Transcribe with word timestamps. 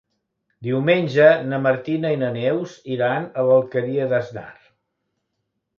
Diumenge 0.67 1.27
na 1.51 1.59
Martina 1.67 2.13
i 2.15 2.19
na 2.23 2.31
Neus 2.39 2.75
iran 2.97 3.29
a 3.43 3.47
l'Alqueria 3.51 4.11
d'Asnar. 4.15 4.53